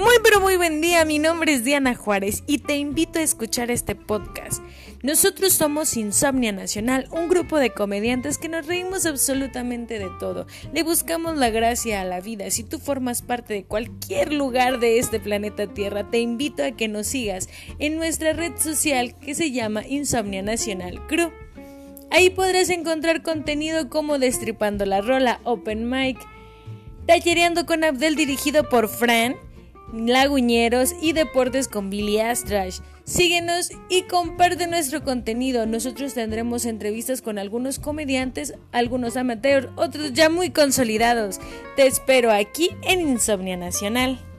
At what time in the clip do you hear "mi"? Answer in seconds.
1.04-1.18